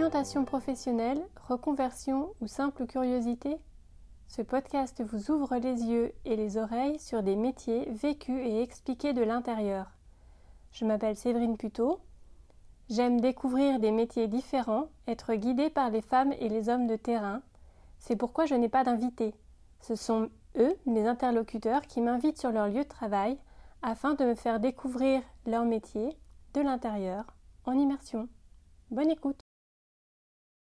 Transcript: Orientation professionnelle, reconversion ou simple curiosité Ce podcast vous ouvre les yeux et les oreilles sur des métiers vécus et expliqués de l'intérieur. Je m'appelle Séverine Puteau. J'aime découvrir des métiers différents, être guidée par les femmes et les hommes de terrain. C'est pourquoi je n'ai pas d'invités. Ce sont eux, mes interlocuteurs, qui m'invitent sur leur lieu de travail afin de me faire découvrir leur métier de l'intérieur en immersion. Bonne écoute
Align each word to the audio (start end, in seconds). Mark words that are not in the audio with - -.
Orientation 0.00 0.46
professionnelle, 0.46 1.22
reconversion 1.46 2.32
ou 2.40 2.46
simple 2.46 2.86
curiosité 2.86 3.58
Ce 4.28 4.40
podcast 4.40 5.04
vous 5.04 5.30
ouvre 5.30 5.58
les 5.58 5.82
yeux 5.82 6.14
et 6.24 6.36
les 6.36 6.56
oreilles 6.56 6.98
sur 6.98 7.22
des 7.22 7.36
métiers 7.36 7.84
vécus 7.90 8.40
et 8.46 8.62
expliqués 8.62 9.12
de 9.12 9.22
l'intérieur. 9.22 9.90
Je 10.72 10.86
m'appelle 10.86 11.16
Séverine 11.16 11.58
Puteau. 11.58 12.00
J'aime 12.88 13.20
découvrir 13.20 13.78
des 13.78 13.90
métiers 13.90 14.26
différents, 14.26 14.86
être 15.06 15.34
guidée 15.34 15.68
par 15.68 15.90
les 15.90 16.00
femmes 16.00 16.32
et 16.40 16.48
les 16.48 16.70
hommes 16.70 16.86
de 16.86 16.96
terrain. 16.96 17.42
C'est 17.98 18.16
pourquoi 18.16 18.46
je 18.46 18.54
n'ai 18.54 18.70
pas 18.70 18.84
d'invités. 18.84 19.34
Ce 19.82 19.96
sont 19.96 20.30
eux, 20.56 20.74
mes 20.86 21.06
interlocuteurs, 21.06 21.82
qui 21.82 22.00
m'invitent 22.00 22.40
sur 22.40 22.52
leur 22.52 22.68
lieu 22.68 22.84
de 22.84 22.88
travail 22.88 23.36
afin 23.82 24.14
de 24.14 24.24
me 24.24 24.34
faire 24.34 24.60
découvrir 24.60 25.20
leur 25.44 25.66
métier 25.66 26.16
de 26.54 26.62
l'intérieur 26.62 27.36
en 27.66 27.72
immersion. 27.72 28.30
Bonne 28.90 29.10
écoute 29.10 29.49